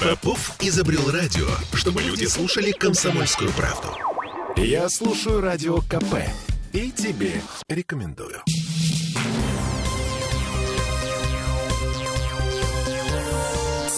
[0.00, 3.88] Попов изобрел радио, чтобы люди слушали комсомольскую правду.
[4.56, 6.28] Я слушаю радио КП
[6.72, 8.42] и тебе рекомендую.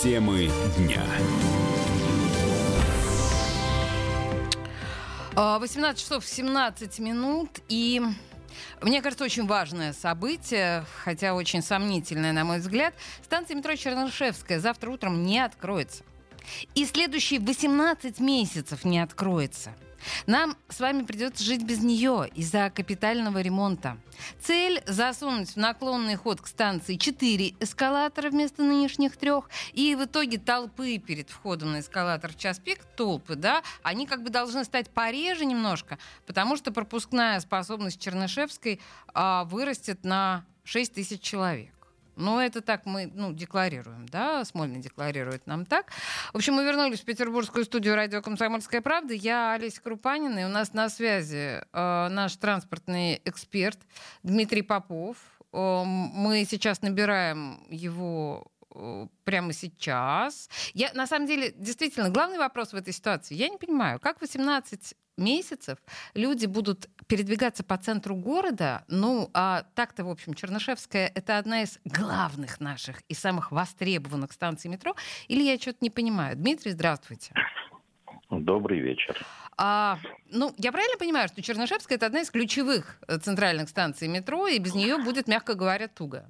[0.02, 1.04] Темы дня.
[5.34, 8.00] 18 часов 17 минут и
[8.80, 12.94] мне кажется, очень важное событие, хотя очень сомнительное, на мой взгляд.
[13.24, 16.04] Станция метро Чернышевская завтра утром не откроется.
[16.74, 19.74] И следующие 18 месяцев не откроется.
[20.26, 23.98] Нам с вами придется жить без нее из-за капитального ремонта.
[24.40, 29.48] Цель— засунуть в наклонный ход к станции 4 эскалатора вместо нынешних трех.
[29.72, 34.22] И в итоге толпы перед входом на эскалатор в час пик, толпы, да, они как
[34.22, 38.80] бы должны стать пореже немножко, потому что пропускная способность Чернышевской
[39.14, 41.75] а, вырастет на 6 тысяч человек.
[42.16, 45.92] Но это так мы ну, декларируем, да, Смольный декларирует нам так.
[46.32, 49.12] В общем, мы вернулись в петербургскую студию радио «Комсомольская правда».
[49.14, 53.78] Я Олеся Крупанина, и у нас на связи э, наш транспортный эксперт
[54.22, 55.18] Дмитрий Попов.
[55.52, 58.46] Э, мы сейчас набираем его
[59.24, 60.48] прямо сейчас.
[60.74, 64.94] Я, на самом деле, действительно, главный вопрос в этой ситуации, я не понимаю, как 18
[65.16, 65.78] месяцев
[66.14, 68.84] люди будут передвигаться по центру города.
[68.88, 74.70] Ну, а так-то, в общем, Чернышевская— это одна из главных наших и самых востребованных станций
[74.70, 74.94] метро.
[75.28, 76.36] Или я что-то не понимаю?
[76.36, 77.32] Дмитрий, здравствуйте.
[78.30, 79.16] Добрый вечер.
[79.56, 79.98] А,
[80.30, 84.58] ну, я правильно понимаю, что Чернышевская— это одна из ключевых э, центральных станций метро, и
[84.58, 86.28] без нее будет, мягко говоря, туго?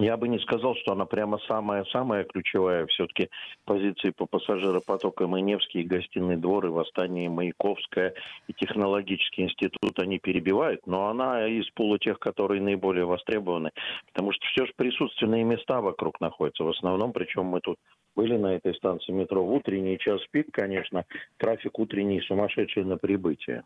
[0.00, 2.86] Я бы не сказал, что она прямо самая-самая ключевая.
[2.86, 3.28] Все-таки
[3.66, 8.14] позиции по пассажиропотоку и Невский, и Гостиный двор, и Восстание, и Маяковская,
[8.48, 13.72] и Технологический институт они перебивают, но она из пула тех, которые наиболее востребованы,
[14.06, 16.64] потому что все же присутственные места вокруг находятся.
[16.64, 17.76] В основном, причем мы тут
[18.16, 21.04] были на этой станции метро в утренний час пик, конечно,
[21.36, 23.64] трафик утренний сумасшедший на прибытие.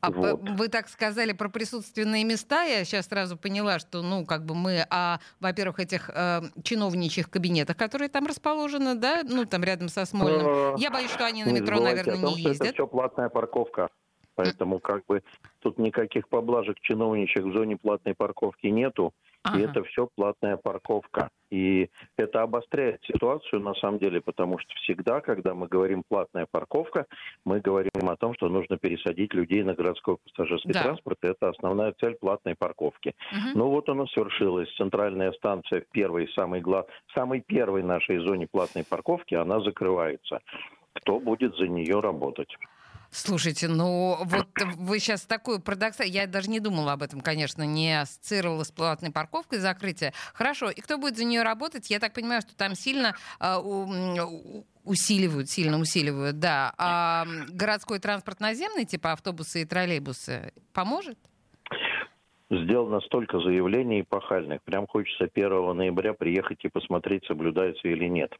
[0.00, 0.48] А, вот.
[0.48, 4.86] вы так сказали про присутственные места, я сейчас сразу поняла, что, ну, как бы мы
[4.88, 10.76] о, во-первых, этих э, чиновничьих кабинетах, которые там расположены, да, ну, там рядом со Смольным.
[10.76, 12.68] Я боюсь, что они на метро, наверное, не ездят.
[12.68, 13.88] Это все платная парковка.
[14.42, 15.22] Поэтому как бы
[15.60, 19.12] тут никаких поблажек чиновничьих в зоне платной парковки нету.
[19.42, 19.58] Ага.
[19.58, 21.30] И это все платная парковка.
[21.50, 27.06] И это обостряет ситуацию на самом деле, потому что всегда, когда мы говорим платная парковка,
[27.44, 30.82] мы говорим о том, что нужно пересадить людей на городской пассажирский да.
[30.82, 31.18] транспорт.
[31.22, 33.14] Это основная цель платной парковки.
[33.32, 33.58] Угу.
[33.58, 34.72] Ну вот оно свершилось.
[34.76, 36.86] Центральная станция в первой, самой, гла...
[37.14, 40.40] самой первой нашей зоне платной парковки, она закрывается.
[40.92, 42.54] Кто будет за нее работать?
[43.10, 46.08] Слушайте, ну вот вы сейчас такую парадоксаль...
[46.08, 50.12] Я даже не думала об этом, конечно, не ассоциировала с платной парковкой закрытия.
[50.32, 51.90] Хорошо, и кто будет за нее работать?
[51.90, 53.56] Я так понимаю, что там сильно э,
[54.84, 56.72] усиливают, сильно усиливают, да.
[56.78, 61.18] А городской транспорт наземный, типа автобусы и троллейбусы, поможет?
[62.50, 64.62] сделано столько заявлений эпохальных.
[64.62, 68.32] Прям хочется 1 ноября приехать и посмотреть, соблюдается или нет.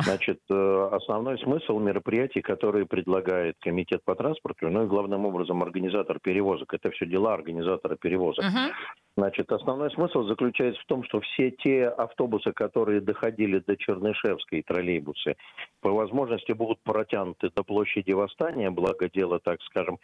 [0.00, 6.18] Значит, э, основной смысл мероприятий, которые предлагает Комитет по транспорту, ну и главным образом организатор
[6.18, 8.44] перевозок, это все дела организатора перевозок.
[8.44, 8.70] Uh-huh.
[9.18, 15.36] Значит, основной смысл заключается в том, что все те автобусы, которые доходили до Чернышевской, троллейбусы,
[15.82, 19.98] по возможности будут протянуты до площади Восстания, благо дело, так скажем,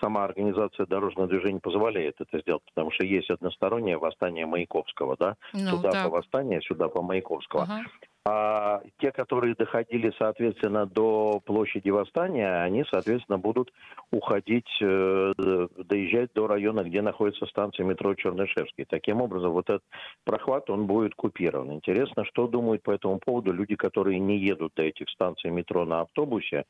[0.00, 5.72] сама организация дорожного движения позволяет это сделать, потому что есть одностороннее восстание Маяковского, да, ну,
[5.72, 6.04] туда так.
[6.04, 7.64] по Восстания, сюда по Маяковского.
[7.64, 7.84] Ага.
[8.28, 13.72] А те, которые доходили, соответственно, до площади Восстания, они, соответственно, будут
[14.10, 18.84] уходить, э, доезжать до района, где находится станция метро Чернышевский.
[18.84, 19.84] Таким образом, вот этот
[20.24, 21.72] прохват, он будет купирован.
[21.72, 26.00] Интересно, что думают по этому поводу люди, которые не едут до этих станций метро на
[26.00, 26.64] автобусе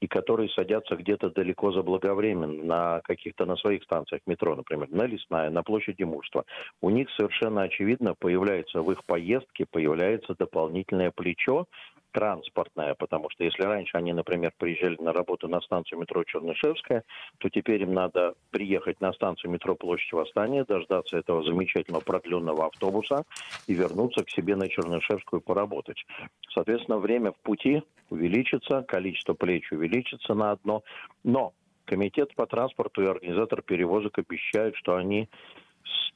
[0.00, 5.50] и которые садятся где-то далеко заблаговременно на каких-то на своих станциях метро, например, на Лесная,
[5.50, 6.44] на площади Мужества.
[6.80, 11.66] У них совершенно очевидно появляется в их поездке, появляется дополнительный сильное плечо
[12.12, 17.04] транспортное, потому что если раньше они, например, приезжали на работу на станцию метро Чернышевская,
[17.38, 23.24] то теперь им надо приехать на станцию метро Площадь Восстания, дождаться этого замечательного продленного автобуса
[23.68, 26.04] и вернуться к себе на Чернышевскую поработать.
[26.52, 30.82] Соответственно, время в пути увеличится, количество плеч увеличится на одно,
[31.22, 31.52] но
[31.84, 35.28] Комитет по транспорту и организатор перевозок обещают, что они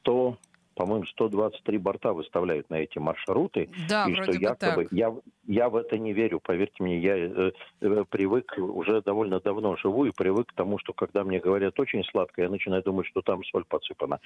[0.01, 0.39] 100
[0.75, 3.69] по-моему, 123 борта выставляют на эти маршруты.
[3.89, 4.93] Да, и что якобы, так.
[4.93, 5.15] Я,
[5.47, 10.05] я в это не верю, поверьте мне, я э, э, привык, уже довольно давно живу
[10.07, 13.43] и привык к тому, что когда мне говорят очень сладко, я начинаю думать, что там
[13.45, 14.21] соль подсыпана.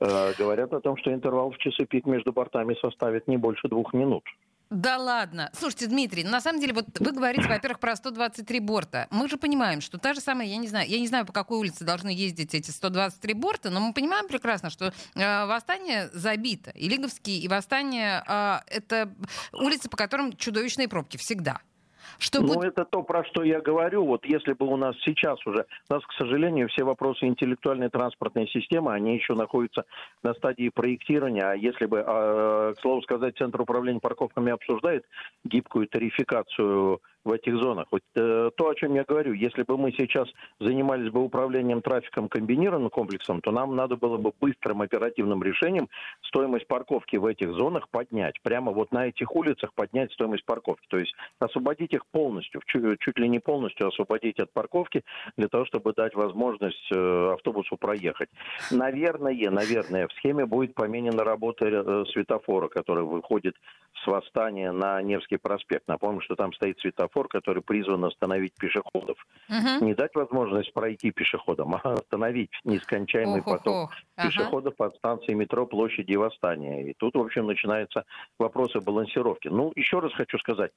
[0.00, 3.92] Э, говорят о том, что интервал в часы пик между бортами составит не больше двух
[3.92, 4.24] минут.
[4.70, 5.50] Да ладно.
[5.56, 9.06] Слушайте, Дмитрий, на самом деле, вот вы говорите, во-первых, про 123 борта.
[9.10, 11.58] Мы же понимаем, что та же самая, я не знаю, я не знаю, по какой
[11.58, 16.70] улице должны ездить эти 123 борта, но мы понимаем прекрасно, что э, Восстание забито.
[16.70, 19.14] И Лиговский, и Восстание э,— это
[19.52, 21.60] улицы, по которым чудовищные пробки всегда.
[22.18, 22.72] Что ну, будет...
[22.72, 24.04] это то, про что я говорю.
[24.04, 28.48] Вот если бы у нас сейчас уже, у нас, к сожалению, все вопросы интеллектуальной транспортной
[28.48, 29.84] системы, они еще находятся
[30.22, 31.50] на стадии проектирования.
[31.50, 35.04] А если бы, а, к слову сказать, Центр управления парковками обсуждает
[35.44, 37.88] гибкую тарификацию в этих зонах.
[37.90, 40.28] Вот, э, то, о чем я говорю, если бы мы сейчас
[40.60, 45.88] занимались бы управлением трафиком комбинированным комплексом, то нам надо было бы быстрым оперативным решением
[46.22, 48.40] стоимость парковки в этих зонах поднять.
[48.42, 50.86] Прямо вот на этих улицах поднять стоимость парковки.
[50.88, 55.02] То есть освободить их полностью, чуть, чуть ли не полностью освободить от парковки
[55.36, 58.28] для того, чтобы дать возможность э, автобусу проехать.
[58.70, 63.56] Наверное, наверное, в схеме будет поменена работа э, светофора, который выходит
[64.02, 65.88] с восстания на Невский проспект.
[65.88, 69.16] Напомню, что там стоит светофор светофор, который призван остановить пешеходов.
[69.48, 69.84] Угу.
[69.84, 74.24] Не дать возможность пройти пешеходам, а остановить нескончаемый ох, поток ох, ох.
[74.24, 74.88] пешеходов ага.
[74.88, 76.90] от станции метро площади Восстания.
[76.90, 78.04] И тут, в общем, начинаются
[78.38, 79.48] вопросы балансировки.
[79.48, 80.72] Ну, еще раз хочу сказать,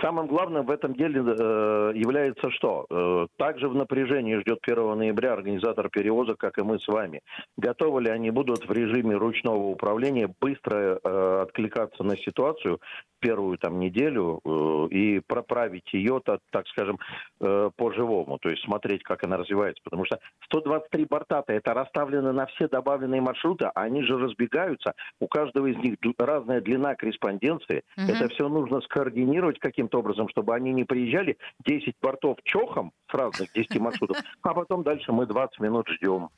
[0.00, 2.86] самым главным в этом деле э, является что?
[2.90, 7.20] Э, также в напряжении ждет 1 ноября организатор перевозок, как и мы с вами.
[7.56, 12.80] Готовы ли они будут в режиме ручного управления быстро э, откликаться на ситуацию
[13.24, 16.98] первую там неделю э, и проправить ставить ее, так, так скажем,
[17.40, 19.82] э, по-живому, то есть смотреть, как она развивается.
[19.84, 24.94] Потому что 123 борта-то это расставлены на все добавленные маршруты, а они же разбегаются.
[25.20, 27.82] У каждого из них разная длина корреспонденции.
[27.96, 28.06] Угу.
[28.06, 31.36] Это все нужно скоординировать каким-то образом, чтобы они не приезжали
[31.66, 36.28] 10 бортов чохом с разных 10 маршрутов, а потом дальше мы 20 минут ждем.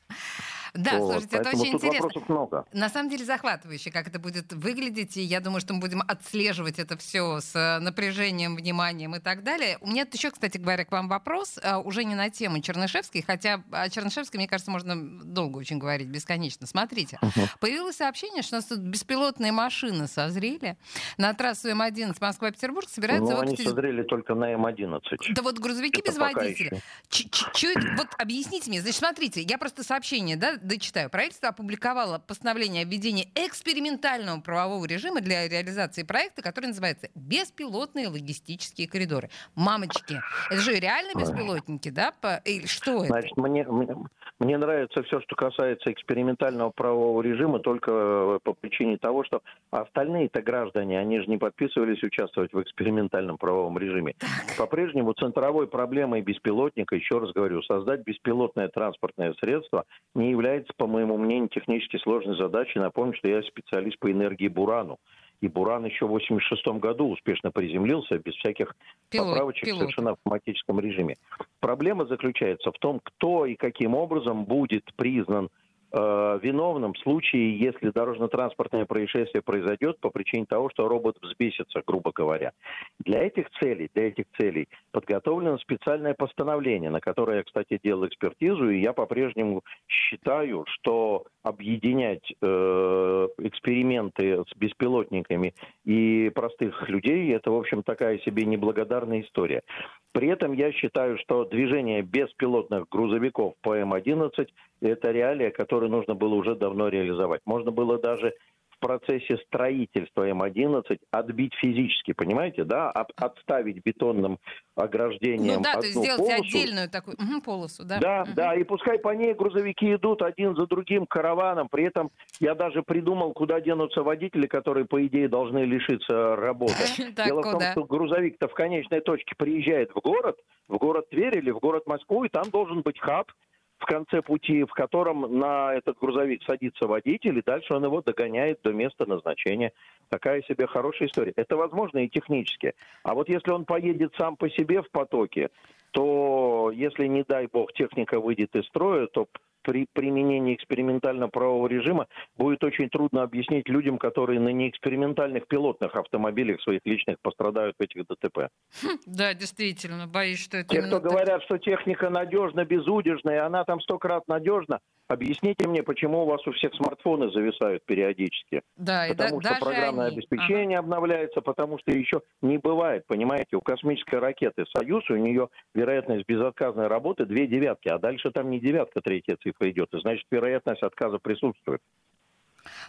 [0.77, 1.11] Да, вот.
[1.11, 2.21] слушайте, Поэтому это очень интересно.
[2.27, 2.65] много.
[2.71, 6.79] На самом деле захватывающе, как это будет выглядеть, и я думаю, что мы будем отслеживать
[6.79, 9.77] это все с э, напряжением, вниманием и так далее.
[9.81, 13.63] У меня еще, кстати говоря, к вам вопрос, э, уже не на тему Чернышевской, хотя
[13.71, 16.67] о Чернышевской, мне кажется, можно долго очень говорить, бесконечно.
[16.67, 17.49] Смотрите, uh-huh.
[17.59, 20.77] появилось сообщение, что у нас тут беспилотные машины созрели.
[21.17, 23.33] На трассу М11 Москва-Петербург собираются...
[23.33, 25.01] Ну, они созрели только на М11.
[25.33, 26.81] Да вот грузовики это без водителя.
[27.09, 31.09] Чуть, вот объясните мне, значит, смотрите, я просто сообщение, да, дочитаю.
[31.09, 38.87] Правительство опубликовало постановление о введении экспериментального правового режима для реализации проекта, который называется «Беспилотные логистические
[38.87, 39.29] коридоры».
[39.55, 42.13] Мамочки, это же реально беспилотники, да?
[42.45, 43.07] Или что это?
[43.07, 43.95] Значит, мне, мне,
[44.39, 49.41] мне нравится все, что касается экспериментального правового режима, только э, по причине того, что
[49.71, 54.15] остальные-то граждане, они же не подписывались участвовать в экспериментальном правовом режиме.
[54.57, 60.87] По-прежнему центровой проблемой беспилотника, еще раз говорю, создать беспилотное транспортное средство не является является, по
[60.87, 62.79] моему мнению, технически сложной задачей.
[62.79, 64.97] Напомню, что я специалист по энергии Бурану.
[65.39, 68.75] И Буран еще в 1986 году успешно приземлился без всяких
[69.11, 69.79] пилот, поправочек пилот.
[69.81, 71.15] совершенно автоматическом режиме.
[71.59, 75.49] Проблема заключается в том, кто и каким образом будет признан
[75.91, 82.11] э, виновным в случае, если дорожно-транспортное происшествие произойдет по причине того, что робот взбесится, грубо
[82.11, 82.53] говоря.
[82.97, 88.71] Для этих целей, для этих целей подготовлено специальное постановление, на которое я, кстати, делал экспертизу,
[88.71, 89.61] и я по-прежнему
[90.09, 95.53] считаю, что объединять э, эксперименты с беспилотниками
[95.85, 99.63] и простых людей, это, в общем, такая себе неблагодарная история.
[100.11, 104.47] При этом я считаю, что движение беспилотных грузовиков по М-11–
[104.81, 107.41] это реалия, которую нужно было уже давно реализовать.
[107.45, 108.33] Можно было даже
[108.77, 114.39] в процессе строительства М-11 отбить физически, понимаете, да, От, отставить бетонным
[114.75, 116.43] ограждением Ну да, то есть сделать полосу.
[116.43, 117.99] отдельную такую угу, полосу, да.
[117.99, 118.31] Да, угу.
[118.35, 122.83] да, и пускай по ней грузовики идут один за другим караваном, при этом я даже
[122.83, 126.73] придумал, куда денутся водители, которые, по идее, должны лишиться работы.
[127.25, 131.49] Дело в том, что грузовик-то в конечной точке приезжает в город, в город Тверь или
[131.51, 133.31] в город Москву, и там должен быть хаб,
[133.77, 138.59] в конце пути, в котором на этот грузовик садится водитель, и дальше он его догоняет
[138.63, 139.71] до места назначения.
[140.09, 141.33] Такая себе хорошая история.
[141.35, 142.73] Это возможно и технически.
[143.03, 145.49] А вот если он поедет сам по себе в потоке,
[145.91, 149.27] то если, не дай бог, техника выйдет из строя, то
[149.67, 152.07] при применении экспериментального правового режима
[152.37, 158.07] будет очень трудно объяснить людям, которые на неэкспериментальных пилотных автомобилях своих личных пострадают в этих
[158.07, 158.47] ДТП.
[158.81, 160.69] Хм, да, действительно, боюсь, что это...
[160.69, 165.83] Те, кто говорят, что техника надежна, безудержна, и она там сто крат надежна, объясните мне,
[165.83, 168.61] почему у вас у всех смартфоны зависают периодически.
[168.77, 170.15] Да, потому и что программное они...
[170.15, 170.85] обеспечение ага.
[170.85, 176.87] обновляется, потому что еще не бывает, понимаете, у космической ракеты «Союз» у нее вероятность безотказной
[176.87, 181.17] работы две девятки, а дальше там не девятка, третья цифра идет, и значит вероятность отказа
[181.19, 181.81] присутствует.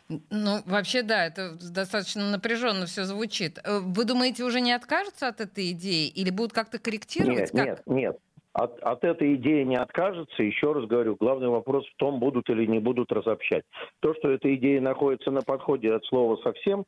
[0.09, 3.59] Ну, вообще, да, это достаточно напряженно все звучит.
[3.65, 7.39] Э, вы думаете, уже не откажутся от этой идеи или будут как-то корректировать?
[7.39, 7.67] Нет, как?
[7.67, 8.19] нет, нет.
[8.53, 10.43] От, от этой идеи не откажется.
[10.43, 13.65] Еще раз говорю, главный вопрос в том, будут или не будут разобщать.
[14.01, 16.85] То, что эта идея находится на подходе от слова совсем,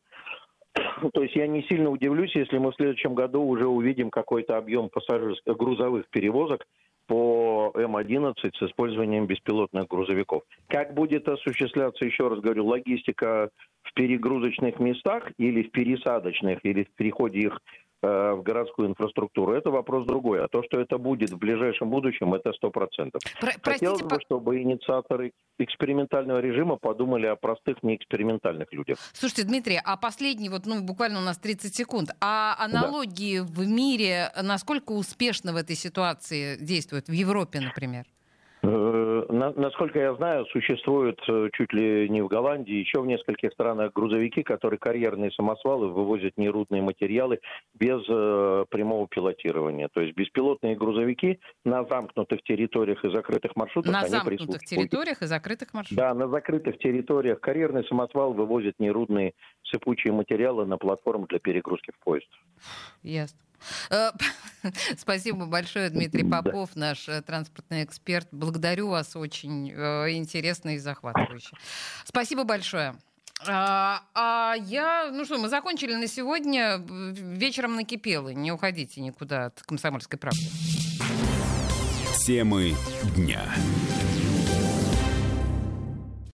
[1.15, 4.89] то есть я не сильно удивлюсь, если мы в следующем году уже увидим какой-то объем
[4.89, 6.67] пассажирских грузовых перевозок
[7.11, 10.45] по М-11 с использованием беспилотных грузовиков.
[10.69, 13.51] Как будет осуществляться, еще раз говорю, логистика
[13.83, 17.61] в перегрузочных местах или в пересадочных, или в переходе их
[18.03, 20.43] в городскую инфраструктуру, это вопрос другой.
[20.45, 23.23] А то, что это будет в ближайшем будущем, это сто процентов.
[23.63, 28.99] Хотелось бы, чтобы инициаторы экспериментального режима подумали о простых неэкспериментальных людях.
[29.13, 33.45] Слушайте, Дмитрий, а последний, вот, ну, буквально у нас 30 секунд, а аналогии да.
[33.45, 37.09] в мире насколько успешно в этой ситуации действуют?
[37.09, 38.07] В Европе, например?
[39.29, 43.93] Э, насколько я знаю, существуют э, чуть ли не в Голландии, еще в нескольких странах
[43.93, 47.41] грузовики, которые карьерные самосвалы вывозят нерудные материалы
[47.75, 49.89] без э, прямого пилотирования.
[49.93, 53.93] То есть беспилотные грузовики на замкнутых территориях и закрытых маршрутах.
[53.93, 55.99] На замкнутых территориях и закрытых маршрутах.
[56.05, 59.33] Да, на закрытых территориях карьерный самосвал вывозит нерудные
[59.65, 62.29] сыпучие материалы на платформу для перегрузки в поезд.
[63.03, 63.39] Ясно.
[63.91, 64.11] Э,
[64.99, 68.29] спасибо большое, Дмитрий Попов, наш э, транспортный эксперт.
[68.33, 71.57] Благодарю вас, очень э, интересно и захватывающе.
[72.05, 72.97] Спасибо большое.
[73.47, 76.77] А, а я, ну что, мы закончили на сегодня.
[76.79, 78.29] Вечером накипело.
[78.29, 80.41] Не уходите никуда от комсомольской правды.
[82.27, 82.75] Темы
[83.17, 83.43] дня.